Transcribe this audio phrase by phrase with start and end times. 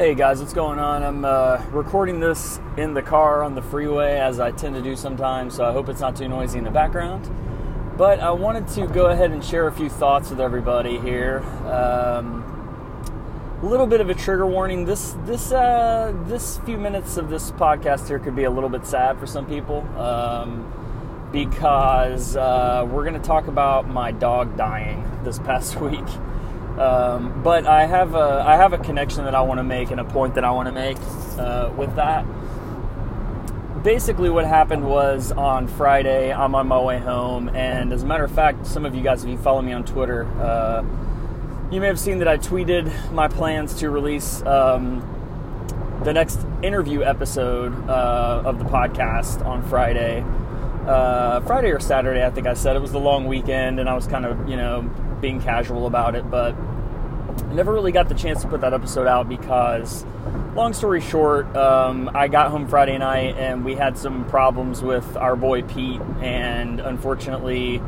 [0.00, 1.02] Hey guys, what's going on?
[1.02, 4.96] I'm uh, recording this in the car on the freeway as I tend to do
[4.96, 7.28] sometimes, so I hope it's not too noisy in the background.
[7.98, 11.40] But I wanted to go ahead and share a few thoughts with everybody here.
[11.66, 12.42] Um,
[13.60, 14.86] a little bit of a trigger warning.
[14.86, 18.86] This this uh, this few minutes of this podcast here could be a little bit
[18.86, 25.06] sad for some people um, because uh, we're going to talk about my dog dying
[25.24, 26.08] this past week.
[26.78, 30.00] Um, but I have a I have a connection that I want to make and
[30.00, 30.96] a point that I want to make
[31.38, 32.24] uh, with that.
[33.82, 38.24] Basically, what happened was on Friday, I'm on my way home, and as a matter
[38.24, 40.82] of fact, some of you guys, if you follow me on Twitter, uh,
[41.70, 45.00] you may have seen that I tweeted my plans to release um,
[46.04, 50.24] the next interview episode uh, of the podcast on Friday.
[50.86, 53.94] Uh, Friday or Saturday, I think I said it was the long weekend, and I
[53.94, 58.14] was kind of, you know, being casual about it, but I never really got the
[58.14, 60.04] chance to put that episode out because,
[60.54, 65.16] long story short, um, I got home Friday night and we had some problems with
[65.16, 67.80] our boy Pete, and unfortunately,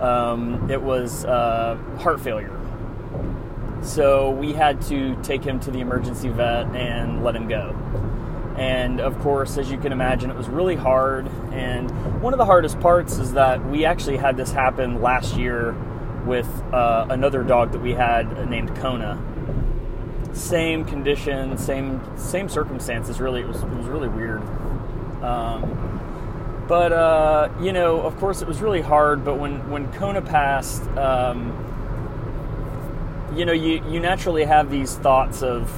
[0.00, 2.54] um, it was uh, heart failure.
[3.82, 7.76] So we had to take him to the emergency vet and let him go.
[8.56, 11.28] And of course, as you can imagine, it was really hard.
[11.52, 15.76] And one of the hardest parts is that we actually had this happen last year
[16.28, 19.18] with uh, another dog that we had named Kona.
[20.34, 23.20] Same condition, same same circumstances.
[23.20, 24.42] Really, it was it was really weird.
[25.22, 29.24] Um, but uh, you know, of course, it was really hard.
[29.24, 31.52] But when when Kona passed, um,
[33.34, 35.72] you know, you you naturally have these thoughts of,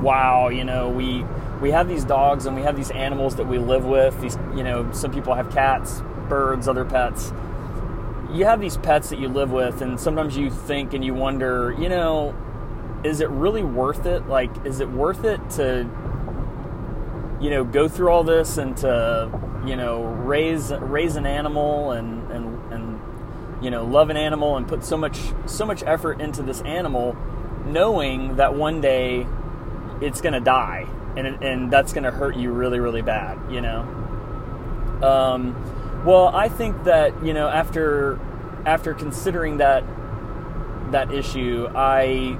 [0.00, 1.24] wow, you know, we
[1.60, 4.18] we have these dogs and we have these animals that we live with.
[4.20, 7.32] These, you know, some people have cats, birds, other pets
[8.36, 11.74] you have these pets that you live with, and sometimes you think and you wonder,
[11.78, 12.34] you know,
[13.04, 14.26] is it really worth it?
[14.28, 15.88] Like, is it worth it to,
[17.40, 19.30] you know, go through all this and to,
[19.66, 23.00] you know, raise raise an animal and and and
[23.64, 27.16] you know, love an animal and put so much so much effort into this animal,
[27.64, 29.26] knowing that one day
[30.00, 30.86] it's to die
[31.16, 33.80] and and that's to hurt you really really bad, you know.
[35.02, 38.18] Um, well, I think that you know after
[38.66, 39.84] after considering that
[40.90, 42.38] that issue, I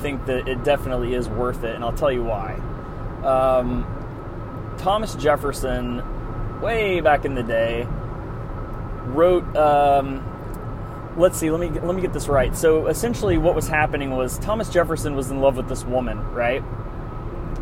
[0.00, 2.54] think that it definitely is worth it, and I'll tell you why.
[3.22, 6.02] Um, Thomas Jefferson,
[6.62, 7.86] way back in the day,
[9.08, 9.44] wrote.
[9.56, 11.50] Um, let's see.
[11.50, 12.56] Let me let me get this right.
[12.56, 16.62] So essentially, what was happening was Thomas Jefferson was in love with this woman, right?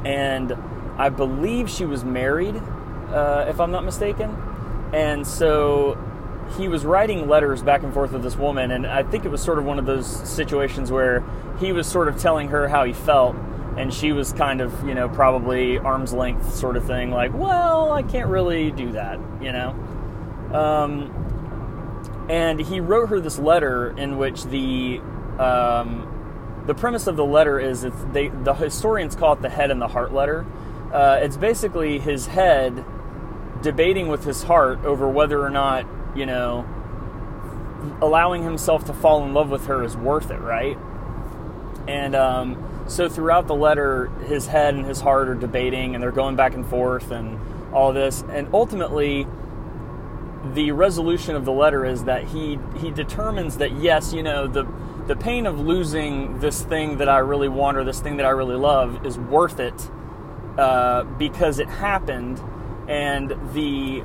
[0.05, 0.57] And
[0.97, 2.57] I believe she was married,
[3.11, 4.37] uh, if I'm not mistaken
[4.93, 5.95] and so
[6.57, 9.43] he was writing letters back and forth with this woman, and I think it was
[9.43, 11.25] sort of one of those situations where
[11.59, 13.37] he was sort of telling her how he felt,
[13.77, 17.93] and she was kind of, you know, probably arm's length sort of thing, like, well,
[17.93, 19.71] I can't really do that, you know?
[20.53, 25.01] Um, and he wrote her this letter in which the.
[25.39, 26.09] Um,
[26.67, 29.81] the premise of the letter is it's they, the historians call it the head and
[29.81, 30.47] the heart letter.
[30.93, 32.85] Uh, it's basically his head
[33.63, 36.67] debating with his heart over whether or not, you know,
[38.01, 40.79] allowing himself to fall in love with her is worth it, right?
[41.89, 46.13] And um, so throughout the letter, his head and his heart are debating and they're
[46.13, 47.39] going back and forth and
[47.75, 48.23] all this.
[48.29, 49.27] And ultimately,
[50.55, 54.67] the resolution of the letter is that he he determines that yes, you know, the
[55.07, 58.31] the pain of losing this thing that I really want or this thing that I
[58.31, 59.91] really love is worth it
[60.59, 62.41] uh, because it happened
[62.89, 64.05] and the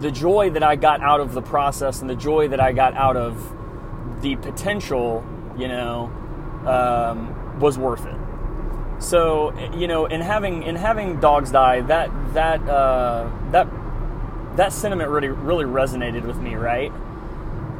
[0.00, 2.94] the joy that I got out of the process and the joy that I got
[2.94, 3.54] out of
[4.22, 5.24] the potential,
[5.56, 6.04] you know,
[6.66, 8.16] um, was worth it.
[9.00, 13.68] So you know, in having in having dogs die, that that uh, that
[14.56, 16.92] that sentiment really really resonated with me, right?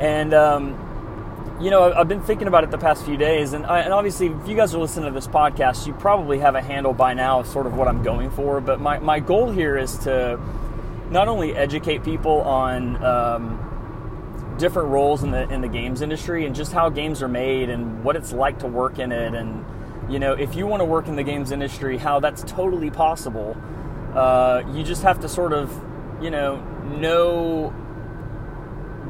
[0.00, 3.80] And um, you know, I've been thinking about it the past few days, and, I,
[3.80, 6.92] and obviously, if you guys are listening to this podcast, you probably have a handle
[6.92, 8.60] by now of sort of what I'm going for.
[8.60, 10.38] But my, my goal here is to
[11.10, 16.54] not only educate people on um, different roles in the in the games industry and
[16.54, 19.64] just how games are made and what it's like to work in it, and
[20.10, 23.56] you know, if you want to work in the games industry, how that's totally possible.
[24.14, 25.70] Uh, you just have to sort of,
[26.20, 26.56] you know,
[26.98, 27.68] know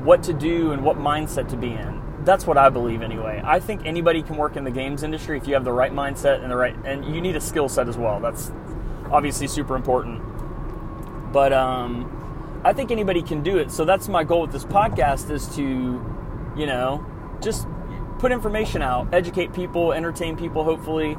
[0.03, 1.99] what to do and what mindset to be in
[2.29, 3.41] that's what I believe anyway.
[3.43, 6.43] I think anybody can work in the games industry if you have the right mindset
[6.43, 8.21] and the right and you need a skill set as well.
[8.21, 8.53] That's
[9.11, 10.23] obviously super important.
[11.39, 13.71] But um, I think anybody can do it.
[13.71, 15.63] So that's my goal with this podcast is to,
[16.57, 17.07] you know,
[17.41, 17.69] just
[18.19, 21.17] put information out, educate people, entertain people, hopefully,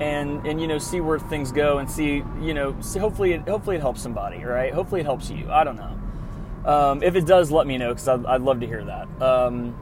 [0.00, 3.42] and and you know see where things go and see you know see hopefully it
[3.42, 4.74] hopefully it helps somebody right?
[4.74, 5.48] Hopefully it helps you.
[5.48, 6.68] I don't know.
[6.68, 9.22] Um, if it does let me know because I'd, I'd, love to hear that.
[9.22, 9.76] Um,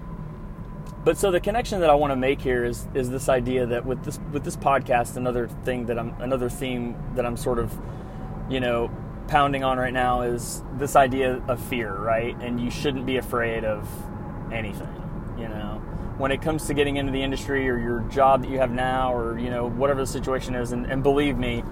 [1.02, 3.86] but so the connection that i want to make here is is this idea that
[3.86, 7.72] with this with this podcast another thing that i'm another theme that i'm sort of
[8.50, 8.90] you know
[9.28, 13.64] pounding on right now is this idea of fear right and you shouldn't be afraid
[13.64, 13.88] of
[14.52, 14.88] anything
[15.38, 15.82] you know
[16.16, 19.14] when it comes to getting into the industry or your job that you have now
[19.14, 21.62] or you know whatever the situation is and, and believe me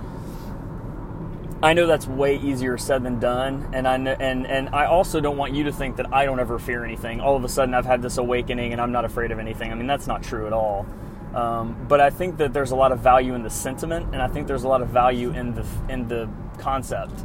[1.62, 5.20] I know that's way easier said than done, and I know, and and I also
[5.20, 7.20] don't want you to think that I don't ever fear anything.
[7.20, 9.72] All of a sudden, I've had this awakening, and I'm not afraid of anything.
[9.72, 10.86] I mean, that's not true at all.
[11.34, 14.28] Um, but I think that there's a lot of value in the sentiment, and I
[14.28, 16.28] think there's a lot of value in the in the
[16.58, 17.24] concept,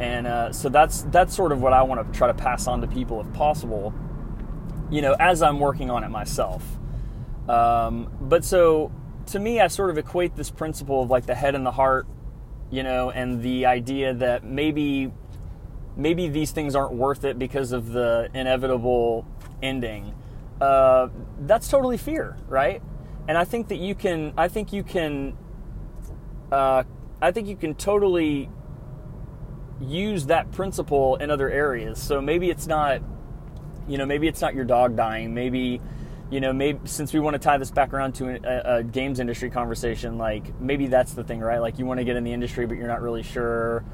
[0.00, 2.80] and uh, so that's that's sort of what I want to try to pass on
[2.80, 3.94] to people if possible
[4.90, 6.64] you know, as I'm working on it myself.
[7.48, 8.92] Um, but so
[9.26, 12.06] to me, I sort of equate this principle of like the head and the heart,
[12.70, 15.12] you know, and the idea that maybe
[15.96, 19.26] maybe these things aren't worth it because of the inevitable
[19.62, 20.14] ending.
[20.60, 21.08] Uh,
[21.40, 22.82] that's totally fear, right?
[23.26, 24.32] And I think that you can.
[24.36, 25.36] I think you can.
[26.52, 26.84] Uh,
[27.20, 28.50] I think you can totally
[29.80, 32.00] use that principle in other areas.
[32.00, 33.02] So maybe it's not
[33.88, 35.34] you know, maybe it's not your dog dying.
[35.34, 35.80] Maybe,
[36.30, 39.20] you know, maybe since we want to tie this back around to a, a games
[39.20, 41.58] industry conversation, like maybe that's the thing, right?
[41.58, 43.84] Like you want to get in the industry, but you're not really sure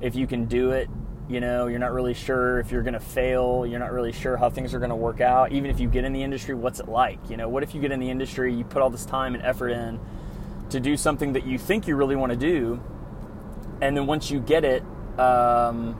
[0.00, 0.88] if you can do it.
[1.28, 3.66] You know, you're not really sure if you're going to fail.
[3.66, 5.52] You're not really sure how things are going to work out.
[5.52, 7.18] Even if you get in the industry, what's it like?
[7.28, 9.44] You know, what if you get in the industry, you put all this time and
[9.44, 10.00] effort in
[10.70, 12.82] to do something that you think you really want to do,
[13.80, 14.82] and then once you get it,
[15.18, 15.96] um,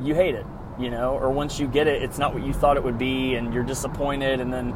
[0.00, 0.46] you hate it
[0.78, 3.34] you know, or once you get it, it's not what you thought it would be,
[3.34, 4.74] and you're disappointed, and then,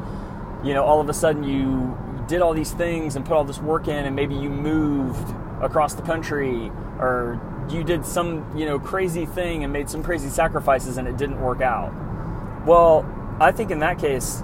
[0.63, 1.97] you know, all of a sudden you
[2.27, 5.93] did all these things and put all this work in, and maybe you moved across
[5.93, 7.39] the country, or
[7.69, 11.39] you did some, you know, crazy thing and made some crazy sacrifices, and it didn't
[11.39, 11.93] work out.
[12.65, 13.09] Well,
[13.39, 14.43] I think in that case,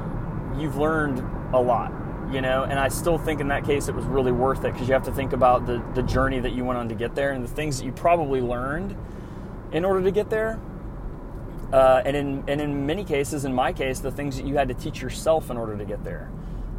[0.58, 1.20] you've learned
[1.54, 1.92] a lot,
[2.32, 4.88] you know, and I still think in that case it was really worth it because
[4.88, 7.32] you have to think about the, the journey that you went on to get there
[7.32, 8.96] and the things that you probably learned
[9.72, 10.60] in order to get there
[11.72, 14.68] uh, and in and in many cases, in my case, the things that you had
[14.70, 16.32] to teach yourself in order to get there.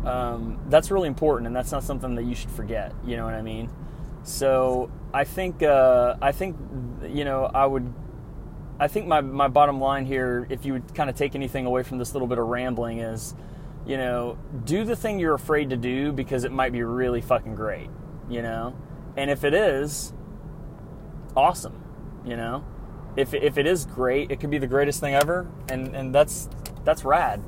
[0.04, 2.92] Um, that's really important, and that's not something that you should forget.
[3.04, 3.70] You know what I mean?
[4.24, 6.56] So I think uh, I think
[7.08, 7.92] you know I would.
[8.80, 11.82] I think my, my bottom line here, if you would kind of take anything away
[11.82, 13.34] from this little bit of rambling, is,
[13.84, 17.54] you know, do the thing you're afraid to do because it might be really fucking
[17.54, 17.90] great,
[18.30, 18.74] you know?
[19.18, 20.14] And if it is,
[21.36, 21.78] awesome,
[22.24, 22.64] you know?
[23.20, 26.48] If, if it is great, it could be the greatest thing ever, and, and that's
[26.84, 27.42] that's rad.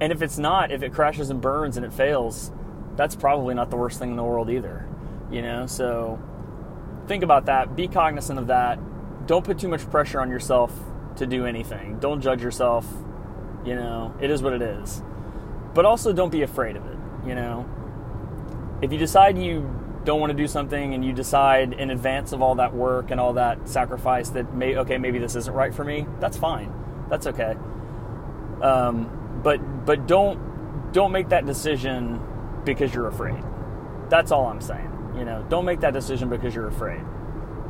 [0.00, 2.52] And if it's not, if it crashes and burns and it fails,
[2.96, 4.88] that's probably not the worst thing in the world either.
[5.30, 6.20] You know, so
[7.06, 7.74] think about that.
[7.74, 8.78] Be cognizant of that.
[9.26, 10.72] Don't put too much pressure on yourself
[11.16, 11.98] to do anything.
[11.98, 12.86] Don't judge yourself.
[13.64, 15.02] You know, it is what it is.
[15.72, 16.98] But also don't be afraid of it.
[17.26, 17.66] You know,
[18.82, 22.42] if you decide you don't want to do something and you decide in advance of
[22.42, 25.84] all that work and all that sacrifice that may okay maybe this isn't right for
[25.84, 26.72] me that's fine.
[27.08, 27.56] That's okay.
[28.62, 32.20] Um, but but don't don't make that decision
[32.64, 33.42] because you're afraid.
[34.08, 35.44] That's all i'm saying you know?
[35.48, 37.00] Don't make that decision because you're afraid.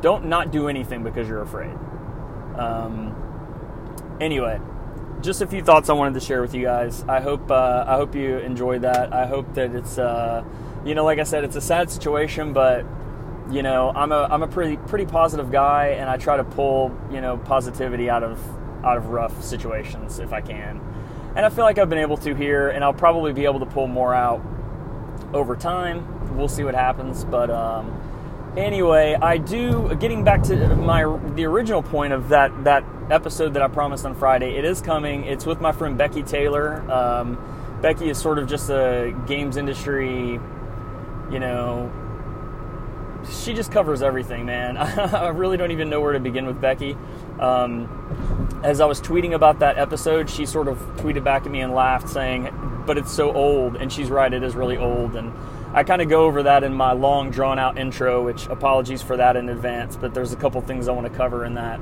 [0.01, 1.75] Don't not do anything because you're afraid.
[2.57, 4.59] Um, anyway
[5.21, 7.03] just a few thoughts i wanted to share with you guys.
[7.07, 9.13] I hope uh, i hope you enjoyed that.
[9.13, 10.43] I hope that it's uh,
[10.85, 12.85] you know, like I said, it's a sad situation, but
[13.51, 16.95] you know, I'm a I'm a pretty pretty positive guy, and I try to pull
[17.11, 18.39] you know positivity out of
[18.85, 20.79] out of rough situations if I can,
[21.35, 23.65] and I feel like I've been able to here, and I'll probably be able to
[23.65, 24.41] pull more out
[25.33, 26.37] over time.
[26.37, 29.95] We'll see what happens, but um, anyway, I do.
[29.95, 31.01] Getting back to my
[31.35, 35.25] the original point of that that episode that I promised on Friday, it is coming.
[35.25, 36.79] It's with my friend Becky Taylor.
[36.91, 37.39] Um,
[37.81, 40.39] Becky is sort of just a games industry
[41.31, 41.91] you know,
[43.29, 44.77] she just covers everything, man.
[44.77, 46.97] I really don't even know where to begin with Becky.
[47.39, 51.61] Um, as I was tweeting about that episode, she sort of tweeted back at me
[51.61, 52.49] and laughed, saying,
[52.85, 53.75] But it's so old.
[53.75, 55.15] And she's right, it is really old.
[55.15, 55.33] And
[55.73, 59.17] I kind of go over that in my long, drawn out intro, which apologies for
[59.17, 61.79] that in advance, but there's a couple things I want to cover in that.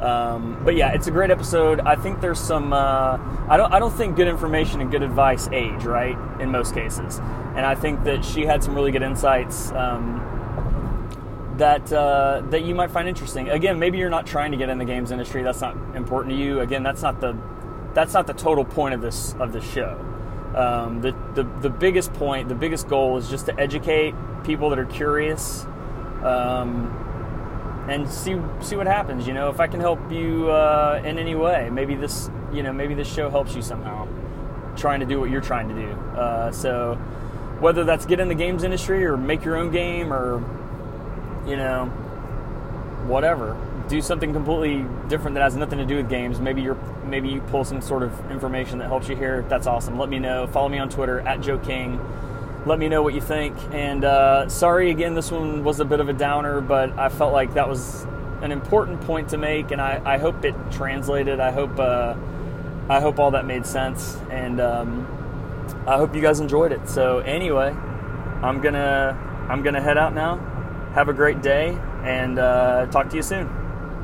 [0.00, 1.80] Um, but yeah, it's a great episode.
[1.80, 2.72] I think there's some.
[2.72, 3.72] Uh, I don't.
[3.72, 7.74] I don't think good information and good advice age right in most cases, and I
[7.74, 13.08] think that she had some really good insights um, that uh, that you might find
[13.08, 13.48] interesting.
[13.48, 15.42] Again, maybe you're not trying to get in the games industry.
[15.42, 16.60] That's not important to you.
[16.60, 17.36] Again, that's not the
[17.94, 19.98] that's not the total point of this of this show.
[20.54, 24.78] Um, the, the the biggest point, the biggest goal is just to educate people that
[24.78, 25.64] are curious,
[26.22, 27.05] um,
[27.88, 29.26] and see see what happens.
[29.26, 32.72] You know, if I can help you uh, in any way, maybe this you know
[32.72, 34.08] maybe this show helps you somehow,
[34.76, 35.90] trying to do what you're trying to do.
[36.18, 36.94] Uh, so
[37.60, 40.40] whether that's get in the games industry or make your own game or
[41.46, 41.86] you know
[43.06, 43.56] whatever
[43.88, 46.40] do something completely different that has nothing to do with games.
[46.40, 49.44] Maybe you're maybe you pull some sort of information that helps you here.
[49.48, 49.96] That's awesome.
[49.96, 50.46] Let me know.
[50.48, 52.00] Follow me on twitter at joe king
[52.66, 53.56] let me know what you think.
[53.70, 57.32] And uh, sorry again this one was a bit of a downer but i felt
[57.32, 58.04] like that was
[58.42, 61.40] an important point to make and i, I hope it translated.
[61.40, 62.14] I hope uh,
[62.88, 64.18] i hope all that made sense.
[64.30, 65.06] And um,
[65.86, 66.88] i hope you guys enjoyed it.
[66.88, 67.70] So anyway
[68.42, 69.16] i'm gonna
[69.48, 70.36] i'm gonna head out now.
[70.94, 73.65] Have a great day and uh, talk to you soon